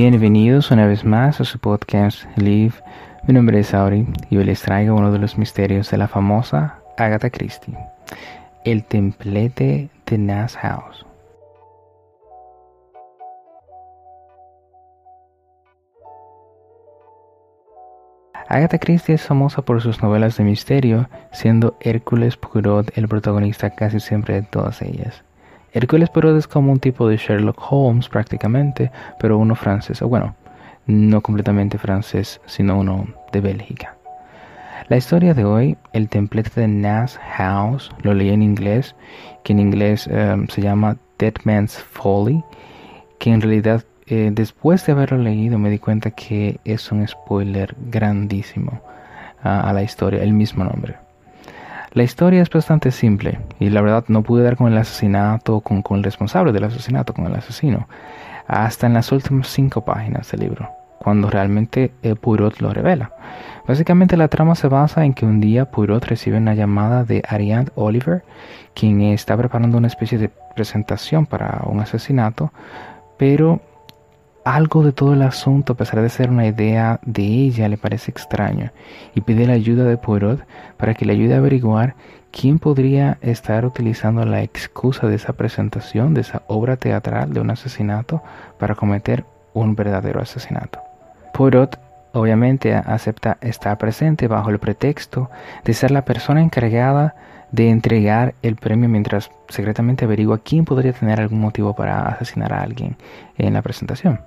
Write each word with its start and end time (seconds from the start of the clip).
Bienvenidos 0.00 0.70
una 0.70 0.86
vez 0.86 1.04
más 1.04 1.40
a 1.40 1.44
su 1.44 1.58
podcast 1.58 2.24
Live. 2.36 2.74
Mi 3.26 3.34
nombre 3.34 3.58
es 3.58 3.74
Auri 3.74 4.06
y 4.30 4.36
hoy 4.36 4.44
les 4.44 4.62
traigo 4.62 4.94
uno 4.94 5.10
de 5.10 5.18
los 5.18 5.36
misterios 5.36 5.90
de 5.90 5.98
la 5.98 6.06
famosa 6.06 6.78
Agatha 6.96 7.30
Christie, 7.30 7.76
el 8.64 8.84
templete 8.84 9.88
de 10.06 10.18
Nass 10.18 10.54
House. 10.58 11.04
Agatha 18.48 18.78
Christie 18.78 19.16
es 19.16 19.22
famosa 19.22 19.62
por 19.62 19.82
sus 19.82 20.00
novelas 20.00 20.36
de 20.36 20.44
misterio, 20.44 21.08
siendo 21.32 21.76
Hércules 21.80 22.36
Poirot 22.36 22.96
el 22.96 23.08
protagonista 23.08 23.70
casi 23.70 23.98
siempre 23.98 24.34
de 24.36 24.42
todas 24.42 24.80
ellas. 24.80 25.24
Hércules 25.78 26.10
Poirot 26.10 26.36
es 26.36 26.48
como 26.48 26.72
un 26.72 26.80
tipo 26.80 27.06
de 27.06 27.16
Sherlock 27.16 27.56
Holmes 27.70 28.08
prácticamente, 28.08 28.90
pero 29.20 29.38
uno 29.38 29.54
francés, 29.54 30.02
o 30.02 30.08
bueno, 30.08 30.34
no 30.88 31.20
completamente 31.20 31.78
francés, 31.78 32.40
sino 32.46 32.80
uno 32.80 33.06
de 33.30 33.40
Bélgica. 33.40 33.96
La 34.88 34.96
historia 34.96 35.34
de 35.34 35.44
hoy, 35.44 35.76
el 35.92 36.08
templete 36.08 36.62
de 36.62 36.66
Nass 36.66 37.20
House, 37.36 37.92
lo 38.02 38.12
leí 38.12 38.30
en 38.30 38.42
inglés, 38.42 38.96
que 39.44 39.52
en 39.52 39.60
inglés 39.60 40.08
em, 40.08 40.48
se 40.48 40.62
llama 40.62 40.96
Dead 41.16 41.34
Man's 41.44 41.78
Folly, 41.78 42.42
que 43.20 43.30
en 43.30 43.40
realidad 43.40 43.84
eh, 44.08 44.30
después 44.32 44.84
de 44.84 44.94
haberlo 44.94 45.18
leído 45.18 45.60
me 45.60 45.70
di 45.70 45.78
cuenta 45.78 46.10
que 46.10 46.58
es 46.64 46.90
un 46.90 47.06
spoiler 47.06 47.76
grandísimo 47.78 48.80
a 49.44 49.72
la 49.72 49.84
historia, 49.84 50.24
el 50.24 50.32
mismo 50.32 50.64
nombre. 50.64 51.07
La 51.98 52.04
historia 52.04 52.42
es 52.42 52.48
bastante 52.48 52.92
simple 52.92 53.40
y 53.58 53.70
la 53.70 53.80
verdad 53.80 54.04
no 54.06 54.22
pude 54.22 54.44
dar 54.44 54.56
con 54.56 54.70
el 54.72 54.78
asesinato, 54.78 55.62
con, 55.62 55.82
con 55.82 55.98
el 55.98 56.04
responsable 56.04 56.52
del 56.52 56.62
asesinato, 56.62 57.12
con 57.12 57.26
el 57.26 57.34
asesino, 57.34 57.88
hasta 58.46 58.86
en 58.86 58.94
las 58.94 59.10
últimas 59.10 59.48
cinco 59.48 59.84
páginas 59.84 60.30
del 60.30 60.42
libro, 60.42 60.70
cuando 61.00 61.28
realmente 61.28 61.90
eh, 62.04 62.14
lo 62.60 62.72
revela. 62.72 63.10
Básicamente 63.66 64.16
la 64.16 64.28
trama 64.28 64.54
se 64.54 64.68
basa 64.68 65.04
en 65.04 65.12
que 65.12 65.26
un 65.26 65.40
día 65.40 65.72
Poirot 65.72 66.04
recibe 66.04 66.36
una 66.36 66.54
llamada 66.54 67.02
de 67.02 67.20
Ariane 67.26 67.70
Oliver, 67.74 68.22
quien 68.74 69.00
está 69.00 69.36
preparando 69.36 69.76
una 69.76 69.88
especie 69.88 70.18
de 70.18 70.30
presentación 70.54 71.26
para 71.26 71.62
un 71.66 71.80
asesinato, 71.80 72.52
pero 73.16 73.60
algo 74.54 74.82
de 74.82 74.92
todo 74.92 75.12
el 75.12 75.20
asunto, 75.22 75.74
a 75.74 75.76
pesar 75.76 76.00
de 76.00 76.08
ser 76.08 76.30
una 76.30 76.46
idea 76.46 77.00
de 77.04 77.22
ella, 77.22 77.68
le 77.68 77.76
parece 77.76 78.10
extraño 78.10 78.70
y 79.14 79.20
pide 79.20 79.46
la 79.46 79.52
ayuda 79.52 79.84
de 79.84 79.98
Poirot 79.98 80.40
para 80.78 80.94
que 80.94 81.04
le 81.04 81.12
ayude 81.12 81.34
a 81.34 81.38
averiguar 81.38 81.96
quién 82.30 82.58
podría 82.58 83.18
estar 83.20 83.66
utilizando 83.66 84.24
la 84.24 84.42
excusa 84.42 85.06
de 85.06 85.16
esa 85.16 85.34
presentación, 85.34 86.14
de 86.14 86.22
esa 86.22 86.42
obra 86.46 86.78
teatral 86.78 87.34
de 87.34 87.40
un 87.40 87.50
asesinato, 87.50 88.22
para 88.58 88.74
cometer 88.74 89.24
un 89.52 89.76
verdadero 89.76 90.22
asesinato. 90.22 90.80
Poirot 91.34 91.78
obviamente 92.12 92.74
acepta 92.74 93.36
estar 93.42 93.76
presente 93.76 94.28
bajo 94.28 94.48
el 94.48 94.58
pretexto 94.58 95.30
de 95.64 95.74
ser 95.74 95.90
la 95.90 96.06
persona 96.06 96.40
encargada 96.40 97.14
de 97.52 97.68
entregar 97.68 98.34
el 98.42 98.56
premio 98.56 98.88
mientras 98.88 99.30
secretamente 99.48 100.06
averigua 100.06 100.38
quién 100.38 100.64
podría 100.64 100.94
tener 100.94 101.20
algún 101.20 101.40
motivo 101.40 101.74
para 101.74 102.06
asesinar 102.08 102.52
a 102.54 102.62
alguien 102.62 102.96
en 103.36 103.52
la 103.52 103.62
presentación. 103.62 104.20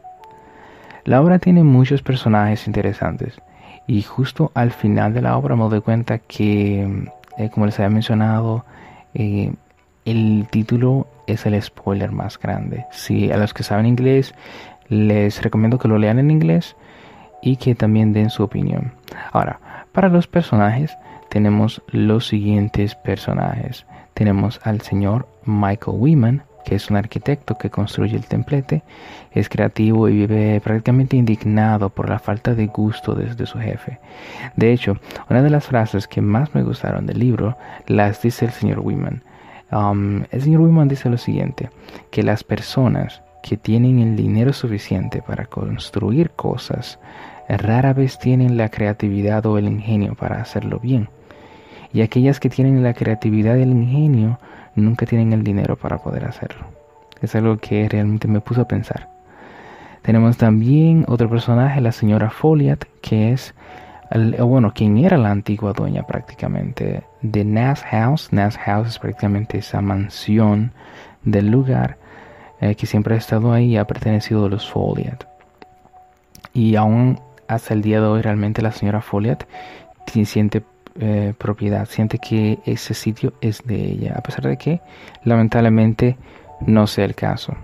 La 1.03 1.22
obra 1.22 1.39
tiene 1.39 1.63
muchos 1.63 2.01
personajes 2.01 2.67
interesantes 2.67 3.41
y 3.88 4.03
justo 4.03 4.51
al 4.53 4.72
final 4.72 5.13
de 5.13 5.22
la 5.22 5.38
obra 5.38 5.56
me 5.56 5.67
doy 5.67 5.81
cuenta 5.81 6.19
que, 6.19 7.07
eh, 7.38 7.50
como 7.50 7.66
les 7.66 7.79
había 7.79 7.89
mencionado, 7.89 8.66
eh, 9.13 9.53
el 10.06 10.47
título 10.50 11.07
es 11.28 11.45
el 11.45 11.62
spoiler 11.62 12.12
más 12.12 12.39
grande. 12.39 12.85
Si 12.91 13.31
a 13.31 13.38
los 13.38 13.53
que 13.53 13.63
saben 13.63 13.85
inglés 13.85 14.34
les 14.88 15.41
recomiendo 15.41 15.79
que 15.79 15.88
lo 15.88 15.97
lean 15.97 16.19
en 16.19 16.31
inglés 16.31 16.75
y 17.41 17.56
que 17.56 17.75
también 17.75 18.13
den 18.13 18.29
su 18.29 18.44
opinión. 18.44 18.94
Ahora, 19.31 19.59
para 19.91 20.09
los 20.09 20.28
personajes 20.28 20.97
tenemos 21.29 21.81
los 21.88 22.28
siguientes 22.28 22.95
personajes. 22.95 23.85
Tenemos 24.13 24.59
al 24.63 24.81
señor 24.81 25.28
Michael 25.45 25.97
Weeman, 25.97 26.44
que 26.64 26.76
es 26.76 26.90
un 26.90 26.98
arquitecto 26.98 27.58
que 27.58 27.70
construye 27.70 28.16
el 28.16 28.26
templete, 28.26 28.84
es 29.32 29.50
creativo 29.50 30.10
y 30.10 30.14
vive 30.14 30.62
prácticamente 30.62 31.18
indignado 31.18 31.90
por 31.90 32.10
la 32.10 32.20
falta 32.20 32.54
de 32.54 32.68
gusto 32.68 33.16
desde 33.16 33.46
su 33.46 33.60
jefe. 33.60 34.00
De 34.56 34.72
hecho, 34.72 34.98
una 35.30 35.42
de 35.42 35.50
las 35.50 35.66
frases 35.66 36.08
que 36.08 36.22
más 36.22 36.54
me 36.54 36.64
gustaron 36.64 37.06
del 37.06 37.20
libro 37.20 37.58
las 37.88 38.22
dice 38.22 38.46
el 38.46 38.52
señor 38.52 38.80
Wiman. 38.80 39.24
Um, 39.72 40.24
el 40.32 40.42
señor 40.42 40.62
Wiman 40.62 40.88
dice 40.88 41.10
lo 41.10 41.18
siguiente, 41.18 41.70
que 42.10 42.24
las 42.24 42.44
personas 42.44 43.22
que 43.42 43.58
tienen 43.58 44.00
el 44.00 44.16
dinero 44.16 44.54
suficiente 44.54 45.22
para 45.22 45.46
construir 45.46 46.32
cosas 46.32 47.00
rara 47.58 47.94
vez 47.94 48.18
tienen 48.20 48.58
la 48.58 48.70
creatividad 48.70 49.46
o 49.46 49.58
el 49.58 49.68
ingenio 49.68 50.16
para 50.16 50.42
hacerlo 50.42 50.80
bien. 50.80 51.10
Y 51.94 52.02
aquellas 52.02 52.40
que 52.40 52.50
tienen 52.50 52.84
la 52.84 52.94
creatividad 52.94 53.58
y 53.58 53.64
el 53.64 53.72
ingenio 53.72 54.40
nunca 54.76 55.06
tienen 55.06 55.34
el 55.34 55.44
dinero 55.44 55.76
para 55.76 55.98
poder 55.98 56.26
hacerlo. 56.26 56.66
Es 57.22 57.36
algo 57.36 57.58
que 57.58 57.88
realmente 57.88 58.28
me 58.28 58.42
puso 58.42 58.62
a 58.62 58.68
pensar. 58.68 59.09
Tenemos 60.02 60.38
también 60.38 61.06
otro 61.08 61.30
personaje, 61.30 61.80
la 61.82 61.92
señora 61.92 62.32
Foliat, 62.32 62.86
que 63.02 63.31
es, 63.31 63.54
bueno, 64.40 64.74
quien 64.74 64.98
era 64.98 65.18
la 65.18 65.30
antigua 65.30 65.74
dueña 65.74 66.04
prácticamente 66.04 67.04
de 67.22 67.46
Nass 67.46 67.84
House. 67.84 68.30
Nass 68.31 68.58
House 68.58 68.88
es 68.88 69.00
prácticamente 69.00 69.60
esa 69.60 69.81
mansión 69.81 70.72
del 71.24 71.51
lugar 71.51 71.98
eh, 72.60 72.75
que 72.75 72.88
siempre 72.88 73.13
ha 73.13 73.18
estado 73.19 73.54
ahí 73.54 73.74
y 73.74 73.78
ha 73.78 73.86
pertenecido 73.86 74.45
a 74.45 74.50
los 74.50 74.69
Foliat. 74.69 75.24
Y 76.54 76.75
aún 76.75 77.19
hasta 77.48 77.74
el 77.74 77.81
día 77.81 78.01
de 78.01 78.07
hoy 78.07 78.22
realmente 78.22 78.62
la 78.62 78.72
señora 78.72 79.01
Foliat 79.01 79.44
siente 80.25 80.62
eh, 81.00 81.34
propiedad, 81.38 81.88
siente 81.88 82.18
que 82.18 82.60
ese 82.66 82.94
sitio 82.94 83.34
es 83.42 83.64
de 83.66 83.76
ella, 83.76 84.16
a 84.18 84.22
pesar 84.22 84.46
de 84.46 84.58
que 84.58 84.82
lamentablemente 85.24 86.18
no 86.66 86.88
sea 86.88 87.06
el 87.06 87.16
caso. 87.16 87.56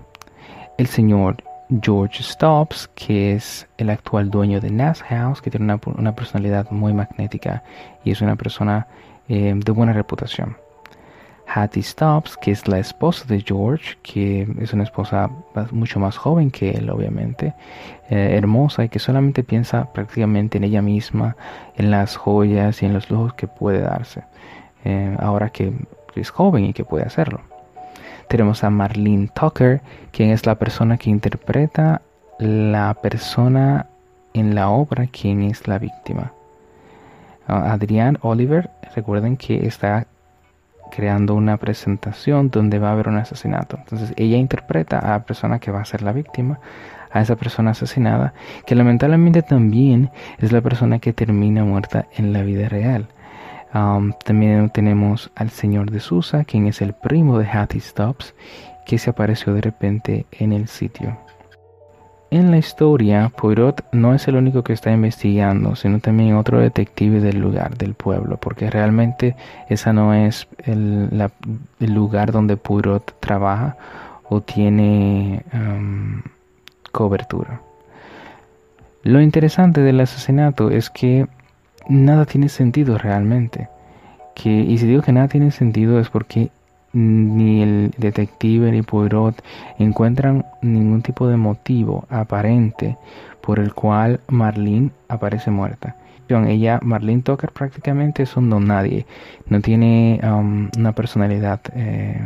El 0.78 0.86
señor 0.86 1.42
George 1.82 2.22
Stops, 2.22 2.88
que 2.94 3.34
es 3.34 3.68
el 3.76 3.90
actual 3.90 4.30
dueño 4.30 4.60
de 4.60 4.70
Nass 4.70 5.02
House, 5.02 5.42
que 5.42 5.50
tiene 5.50 5.78
una, 5.84 6.14
personalidad 6.14 6.70
muy 6.70 6.94
magnética 6.94 7.62
y 8.04 8.12
es 8.12 8.22
una 8.22 8.36
persona 8.36 8.86
eh, 9.28 9.52
de 9.54 9.72
buena 9.72 9.92
reputación. 9.92 10.56
Hattie 11.52 11.82
Stops, 11.82 12.36
que 12.36 12.50
es 12.50 12.68
la 12.68 12.78
esposa 12.78 13.24
de 13.26 13.40
George, 13.40 13.96
que 14.02 14.46
es 14.60 14.72
una 14.72 14.84
esposa 14.84 15.30
mucho 15.72 15.98
más 15.98 16.16
joven 16.16 16.50
que 16.50 16.70
él, 16.70 16.90
obviamente, 16.90 17.54
eh, 18.10 18.36
hermosa 18.36 18.84
y 18.84 18.88
que 18.88 18.98
solamente 18.98 19.42
piensa 19.42 19.92
prácticamente 19.92 20.58
en 20.58 20.64
ella 20.64 20.82
misma, 20.82 21.36
en 21.76 21.90
las 21.90 22.16
joyas 22.16 22.82
y 22.82 22.86
en 22.86 22.92
los 22.92 23.10
lujos 23.10 23.34
que 23.34 23.46
puede 23.46 23.80
darse. 23.80 24.24
Eh, 24.84 25.16
ahora 25.18 25.50
que, 25.50 25.72
es 26.14 26.30
joven 26.30 26.64
y 26.64 26.72
que 26.72 26.84
puede 26.84 27.04
hacerlo. 27.04 27.40
Tenemos 28.28 28.64
a 28.64 28.70
Marlene 28.70 29.28
Tucker, 29.28 29.80
quien 30.10 30.30
es 30.30 30.46
la 30.46 30.56
persona 30.56 30.98
que 30.98 31.10
interpreta 31.10 32.02
la 32.38 32.94
persona 32.94 33.86
en 34.34 34.54
la 34.54 34.68
obra 34.68 35.06
quien 35.06 35.42
es 35.42 35.66
la 35.68 35.78
víctima. 35.78 36.32
Adrián 37.46 38.18
Oliver, 38.20 38.68
recuerden 38.94 39.36
que 39.36 39.66
está 39.66 40.06
creando 40.98 41.36
una 41.36 41.58
presentación 41.58 42.50
donde 42.50 42.80
va 42.80 42.88
a 42.88 42.92
haber 42.92 43.06
un 43.06 43.18
asesinato. 43.18 43.76
Entonces 43.78 44.12
ella 44.16 44.36
interpreta 44.36 44.98
a 44.98 45.10
la 45.10 45.22
persona 45.22 45.60
que 45.60 45.70
va 45.70 45.80
a 45.80 45.84
ser 45.84 46.02
la 46.02 46.10
víctima, 46.10 46.58
a 47.12 47.20
esa 47.20 47.36
persona 47.36 47.70
asesinada, 47.70 48.34
que 48.66 48.74
lamentablemente 48.74 49.42
también 49.42 50.10
es 50.38 50.50
la 50.50 50.60
persona 50.60 50.98
que 50.98 51.12
termina 51.12 51.62
muerta 51.62 52.08
en 52.16 52.32
la 52.32 52.42
vida 52.42 52.68
real. 52.68 53.06
Um, 53.72 54.12
también 54.24 54.70
tenemos 54.70 55.30
al 55.36 55.50
señor 55.50 55.92
de 55.92 56.00
Susa, 56.00 56.42
quien 56.42 56.66
es 56.66 56.82
el 56.82 56.94
primo 56.94 57.38
de 57.38 57.46
Hattie 57.46 57.80
Stops, 57.80 58.34
que 58.84 58.98
se 58.98 59.10
apareció 59.10 59.54
de 59.54 59.60
repente 59.60 60.26
en 60.32 60.52
el 60.52 60.66
sitio. 60.66 61.16
En 62.30 62.50
la 62.50 62.58
historia, 62.58 63.32
Poirot 63.34 63.86
no 63.92 64.14
es 64.14 64.28
el 64.28 64.36
único 64.36 64.62
que 64.62 64.74
está 64.74 64.92
investigando, 64.92 65.76
sino 65.76 65.98
también 65.98 66.36
otro 66.36 66.60
detective 66.60 67.20
del 67.20 67.38
lugar, 67.38 67.78
del 67.78 67.94
pueblo, 67.94 68.36
porque 68.36 68.70
realmente 68.70 69.34
esa 69.70 69.94
no 69.94 70.12
es 70.12 70.46
el, 70.64 71.08
lugar 71.80 72.30
donde 72.30 72.58
Poirot 72.58 73.18
trabaja 73.20 73.76
o 74.28 74.42
tiene 74.42 75.42
um, 75.54 76.20
cobertura. 76.92 77.62
Lo 79.04 79.22
interesante 79.22 79.80
del 79.80 80.00
asesinato 80.00 80.70
es 80.70 80.90
que 80.90 81.26
nada 81.88 82.26
tiene 82.26 82.50
sentido 82.50 82.98
realmente. 82.98 83.68
Y 84.44 84.78
si 84.78 84.86
digo 84.86 85.02
que 85.02 85.12
nada 85.12 85.26
tiene 85.26 85.50
sentido 85.50 85.98
es 85.98 86.10
porque 86.10 86.50
ni 86.92 87.62
el 87.62 87.94
detective 87.98 88.70
ni 88.72 88.82
Poirot 88.82 89.42
encuentran 89.78 90.44
ningún 90.62 91.02
tipo 91.02 91.28
de 91.28 91.36
motivo 91.36 92.04
aparente 92.10 92.96
por 93.40 93.58
el 93.58 93.74
cual 93.74 94.20
Marlene 94.28 94.90
aparece 95.08 95.50
muerta. 95.50 95.96
Ella, 96.28 96.78
Marlene 96.82 97.22
Tucker, 97.22 97.50
prácticamente 97.52 98.22
es 98.22 98.36
un 98.36 98.50
don 98.50 98.66
nadie. 98.66 99.06
No 99.46 99.62
tiene 99.62 100.20
um, 100.22 100.68
una 100.76 100.92
personalidad 100.92 101.60
eh, 101.74 102.20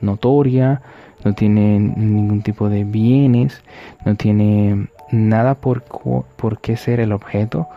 notoria, 0.00 0.80
no 1.22 1.34
tiene 1.34 1.78
ningún 1.78 2.40
tipo 2.42 2.70
de 2.70 2.84
bienes, 2.84 3.62
no 4.06 4.14
tiene 4.14 4.86
nada 5.10 5.54
por, 5.54 5.82
por 5.82 6.60
qué 6.60 6.76
ser 6.76 7.00
el 7.00 7.12
objeto 7.12 7.68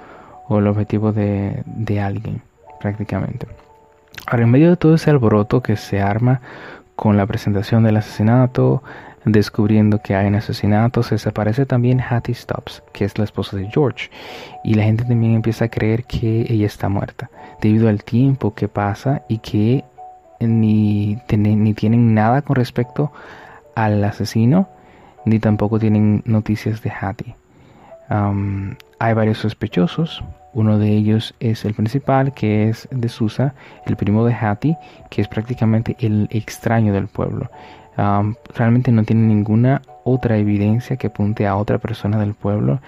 o 0.48 0.60
el 0.60 0.68
objetivo 0.68 1.12
de, 1.12 1.64
de 1.66 2.00
alguien, 2.00 2.42
prácticamente. 2.80 3.48
Ahora, 4.28 4.44
en 4.44 4.52
medio 4.52 4.70
de 4.72 4.78
todo 4.78 4.96
ese 4.96 5.12
alboroto 5.12 5.62
que 5.62 5.78
se 5.78 6.02
arma 6.02 6.42
con 6.96 7.16
la 7.16 7.28
presentación 7.28 7.84
del 7.84 7.98
asesinato, 7.98 8.82
descubriendo 9.24 10.02
que 10.02 10.16
hay 10.16 10.28
un 10.28 10.36
asesinato, 10.36 11.04
se 11.04 11.16
desaparece 11.16 11.66
también 11.66 12.02
Hattie 12.02 12.34
Stubbs, 12.34 12.82
que 12.92 13.06
es 13.06 13.18
la 13.18 13.26
esposa 13.26 13.58
de 13.58 13.68
George, 13.70 14.10
y 14.64 14.74
la 14.76 14.84
gente 14.84 15.04
también 15.04 15.36
empieza 15.36 15.66
a 15.66 15.70
creer 15.70 16.06
que 16.06 16.46
ella 16.50 16.66
está 16.66 16.90
muerta, 16.90 17.30
debido 17.62 17.88
al 17.88 18.04
tiempo 18.04 18.54
que 18.54 18.68
pasa 18.68 19.24
y 19.28 19.40
que 19.40 19.84
ni, 20.40 21.20
ni 21.30 21.74
tienen 21.74 22.14
nada 22.14 22.42
con 22.42 22.56
respecto 22.56 23.12
al 23.76 24.04
asesino, 24.04 24.70
ni 25.26 25.40
tampoco 25.40 25.80
tienen 25.80 26.24
noticias 26.26 26.82
de 26.82 26.92
Hattie. 26.92 27.36
Hay 28.10 29.14
varios 29.14 29.40
sospechosos. 29.40 30.24
Uno 30.54 30.78
de 30.80 30.90
ellos 30.90 31.36
es 31.40 31.66
el 31.66 31.74
principal, 31.74 32.34
que 32.34 32.70
es 32.70 32.88
de 32.90 33.10
Susa, 33.10 33.54
el 33.86 33.98
primo 33.98 34.26
de 34.26 34.34
Hattie, 34.34 34.78
que 35.10 35.22
es 35.22 35.28
prácticamente 35.28 35.98
el 36.00 36.30
extraño 36.32 36.94
del 36.94 37.08
pueblo. 37.08 37.50
Realmente 38.56 38.92
no 38.92 39.04
tiene 39.04 39.24
ninguna 39.24 39.82
otra 40.04 40.38
evidencia 40.38 40.98
que 40.98 41.08
apunte 41.08 41.48
a 41.48 41.56
otra 41.56 41.78
persona 41.78 42.20
del 42.20 42.34
pueblo 42.34 42.80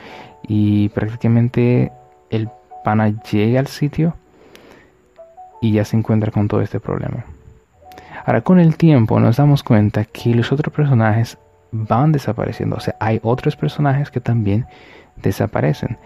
y 0.48 0.90
prácticamente 0.90 1.92
el 2.30 2.50
pana 2.84 3.14
llega 3.32 3.60
al 3.60 3.68
sitio 3.68 4.16
y 5.62 5.74
ya 5.74 5.84
se 5.84 5.98
encuentra 5.98 6.32
con 6.32 6.48
todo 6.48 6.62
este 6.62 6.80
problema. 6.80 7.26
Ahora 8.26 8.42
con 8.42 8.60
el 8.60 8.78
tiempo 8.78 9.20
nos 9.20 9.38
damos 9.38 9.64
cuenta 9.64 10.06
que 10.06 10.36
los 10.36 10.52
otros 10.52 10.74
personajes 10.74 11.38
van 11.72 12.12
desapareciendo. 12.12 12.76
O 12.76 12.80
sea, 12.80 12.96
hay 13.00 13.20
otros 13.24 13.56
personajes 13.56 14.12
que 14.12 14.22
también 14.22 14.68
desaparecen 15.22 15.98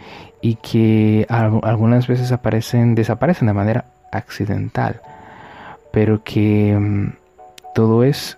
y 0.42 0.56
que 0.56 1.25
algunas 1.30 2.08
veces 2.08 2.31
aparecen, 2.31 2.96
desaparecen 2.96 3.48
de 3.48 3.54
manera 3.54 3.86
accidental, 4.12 5.02
pero 5.92 6.24
que 6.24 6.78
mm, 6.78 7.13
todo 7.74 8.04
es 8.04 8.38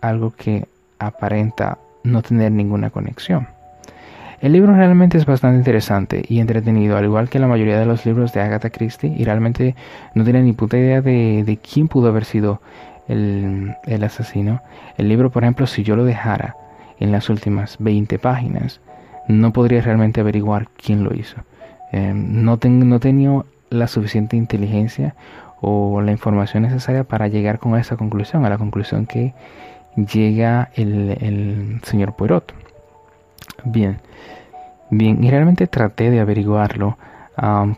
algo 0.00 0.30
que 0.30 0.66
aparenta 0.98 1.78
no 2.02 2.22
tener 2.22 2.52
ninguna 2.52 2.90
conexión. 2.90 3.48
El 4.40 4.52
libro 4.52 4.74
realmente 4.74 5.16
es 5.16 5.24
bastante 5.24 5.58
interesante 5.58 6.22
y 6.28 6.40
entretenido, 6.40 6.98
al 6.98 7.04
igual 7.04 7.30
que 7.30 7.38
la 7.38 7.46
mayoría 7.46 7.78
de 7.78 7.86
los 7.86 8.04
libros 8.04 8.32
de 8.34 8.42
Agatha 8.42 8.68
Christie, 8.68 9.14
y 9.16 9.24
realmente 9.24 9.74
no 10.14 10.22
tiene 10.24 10.42
ni 10.42 10.52
puta 10.52 10.76
idea 10.76 11.00
de, 11.00 11.44
de 11.44 11.56
quién 11.56 11.88
pudo 11.88 12.08
haber 12.08 12.26
sido 12.26 12.60
el, 13.08 13.74
el, 13.84 14.04
asesino. 14.04 14.60
El 14.98 15.08
libro, 15.08 15.30
por 15.30 15.44
ejemplo, 15.44 15.66
si 15.66 15.82
yo 15.82 15.96
lo 15.96 16.04
dejara 16.04 16.56
en 17.00 17.10
las 17.10 17.30
últimas 17.30 17.76
20 17.78 18.18
páginas, 18.18 18.80
no 19.28 19.52
podría 19.52 19.80
realmente 19.80 20.20
averiguar 20.20 20.68
quién 20.76 21.04
lo 21.04 21.14
hizo. 21.14 21.36
Eh, 21.92 22.12
no, 22.14 22.58
tengo 22.58 22.84
no 22.84 23.00
tenía 23.00 23.42
la 23.70 23.88
suficiente 23.88 24.36
inteligencia 24.36 25.14
o 25.60 26.00
la 26.02 26.12
información 26.12 26.64
necesaria 26.64 27.04
para 27.04 27.28
llegar 27.28 27.58
con 27.58 27.78
esa 27.78 27.96
conclusión, 27.96 28.44
a 28.44 28.50
la 28.50 28.58
conclusión 28.58 29.06
que 29.06 29.34
llega 29.96 30.70
el, 30.74 31.80
señor 31.84 32.14
Poirot. 32.16 32.52
Bien, 33.64 33.98
bien, 34.90 35.22
y 35.24 35.30
realmente 35.30 35.66
traté 35.66 36.10
de 36.10 36.20
averiguarlo 36.20 36.98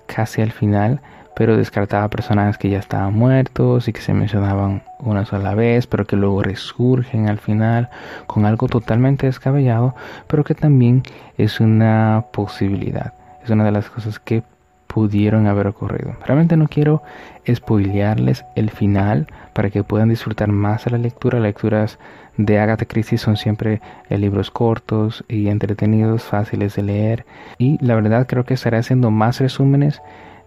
casi 0.06 0.42
al 0.42 0.52
final, 0.52 1.00
pero 1.36 1.58
descartaba 1.58 2.08
personajes 2.08 2.56
que 2.56 2.70
ya 2.70 2.78
estaban 2.78 3.12
muertos 3.12 3.88
y 3.88 3.92
que 3.92 4.00
se 4.00 4.14
mencionaban 4.14 4.82
una 4.98 5.26
sola 5.26 5.54
vez, 5.54 5.86
pero 5.86 6.06
que 6.06 6.16
luego 6.16 6.42
resurgen 6.42 7.28
al 7.28 7.36
final 7.38 7.90
con 8.26 8.46
algo 8.46 8.68
totalmente 8.68 9.26
descabellado, 9.26 9.94
pero 10.28 10.44
que 10.44 10.54
también 10.54 11.02
es 11.36 11.60
una 11.60 12.24
posibilidad. 12.32 13.12
Es 13.44 13.50
una 13.50 13.64
de 13.64 13.72
las 13.72 13.90
cosas 13.90 14.18
que 14.18 14.44
pudieron 14.86 15.46
haber 15.46 15.66
ocurrido. 15.66 16.16
Realmente 16.24 16.56
no 16.56 16.68
quiero 16.68 17.02
spoilearles 17.46 18.46
el 18.54 18.70
final 18.70 19.26
para 19.52 19.68
que 19.68 19.84
puedan 19.84 20.08
disfrutar 20.08 20.48
más 20.48 20.86
de 20.86 20.92
la 20.92 20.98
lectura. 20.98 21.38
Lecturas 21.38 21.98
de 22.38 22.58
Agatha 22.58 22.86
Christie 22.86 23.18
son 23.18 23.36
siempre 23.36 23.82
eh, 24.08 24.16
libros 24.16 24.50
cortos 24.50 25.22
y 25.28 25.48
entretenidos, 25.48 26.22
fáciles 26.22 26.76
de 26.76 26.82
leer. 26.82 27.26
Y 27.58 27.76
la 27.84 27.94
verdad 27.94 28.26
creo 28.26 28.46
que 28.46 28.54
estaré 28.54 28.78
haciendo 28.78 29.10
más 29.10 29.38
resúmenes 29.38 30.00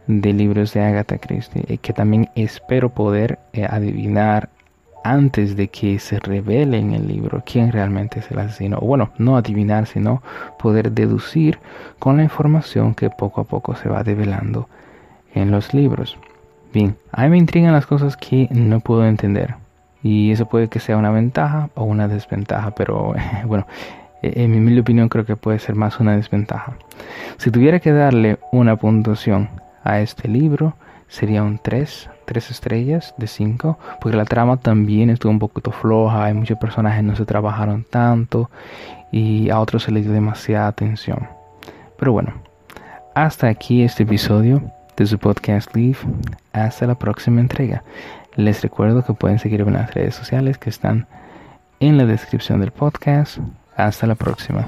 de 0.10 0.34
libros 0.34 0.74
de 0.74 0.82
Agatha 0.82 1.20
Christie, 1.20 1.64
eh, 1.68 1.78
que 1.78 1.94
también 1.94 2.30
espero 2.34 2.90
poder 2.90 3.38
eh, 3.54 3.68
adivinar 3.70 4.50
antes 5.04 5.56
de 5.56 5.68
que 5.68 6.00
se 6.00 6.20
revele 6.20 6.80
en 6.80 6.94
el 6.94 7.08
libro 7.08 7.44
quién 7.46 7.72
realmente 7.72 8.20
es 8.20 8.32
el 8.32 8.40
asesino. 8.40 8.80
Bueno, 8.80 9.12
no 9.20 9.38
adivinar, 9.38 9.86
sino 9.86 10.24
poder 10.58 10.92
deducir 10.92 11.60
con 12.00 12.18
la 12.18 12.24
información 12.24 12.96
que 12.96 13.12
poco 13.12 13.42
a 13.42 13.44
poco 13.44 13.76
se 13.76 13.88
va 13.88 14.04
develando 14.04 14.68
en 15.36 15.52
los 15.52 15.76
libros. 15.76 16.18
Bien, 16.74 16.98
a 17.12 17.24
mí 17.24 17.30
me 17.30 17.38
intrigan 17.38 17.72
las 17.72 17.86
cosas 17.86 18.18
que 18.18 18.48
no 18.50 18.80
puedo 18.80 19.06
entender. 19.06 19.56
Y 20.02 20.32
eso 20.32 20.48
puede 20.48 20.70
que 20.70 20.80
sea 20.80 20.98
una 20.98 21.12
ventaja 21.12 21.70
o 21.76 21.84
una 21.84 22.08
desventaja, 22.08 22.72
pero 22.72 23.14
bueno, 23.46 23.68
en 24.24 24.50
mi 24.50 24.58
humilde 24.58 24.82
opinión 24.82 25.08
creo 25.08 25.24
que 25.24 25.36
puede 25.36 25.60
ser 25.60 25.76
más 25.76 26.00
una 26.00 26.16
desventaja. 26.16 26.74
Si 27.38 27.52
tuviera 27.52 27.80
que 27.80 27.92
darle 27.92 28.40
una 28.52 28.76
puntuación 28.76 29.50
a 29.90 30.02
este 30.02 30.28
libro 30.28 30.76
sería 31.08 31.42
un 31.44 31.58
3, 31.58 32.10
3 32.26 32.52
estrellas 32.52 33.16
de 33.18 33.28
5, 33.28 33.80
porque 34.00 34.18
la 34.18 34.26
trama 34.26 34.58
también 34.58 35.10
estuvo 35.10 35.32
un 35.32 35.40
poquito 35.40 35.72
floja, 35.72 36.26
hay 36.26 36.34
muchos 36.34 36.60
personajes 36.60 37.04
no 37.04 37.16
se 37.16 37.26
trabajaron 37.26 37.84
tanto 37.84 38.52
y 39.12 39.50
a 39.50 39.60
otros 39.60 39.84
se 39.84 39.92
les 39.92 40.04
dio 40.04 40.14
demasiada 40.14 40.68
atención. 40.68 41.28
Pero 41.98 42.14
bueno, 42.14 42.34
hasta 43.16 43.48
aquí 43.48 43.82
este 43.82 44.04
episodio 44.04 44.62
de 44.96 45.08
su 45.08 45.18
podcast 45.18 45.76
Leave. 45.76 45.98
Hasta 46.54 46.86
la 46.86 46.96
próxima 46.96 47.42
entrega. 47.42 47.84
Les 48.36 48.62
recuerdo 48.62 49.04
que 49.04 49.14
pueden 49.14 49.40
seguirme 49.40 49.72
en 49.72 49.78
las 49.78 49.94
redes 49.94 50.16
sociales 50.16 50.58
que 50.58 50.70
están 50.70 51.08
en 51.80 51.98
la 51.98 52.06
descripción 52.06 52.60
del 52.60 52.72
podcast. 52.72 53.40
Hasta 53.76 54.08
la 54.08 54.16
próxima. 54.16 54.66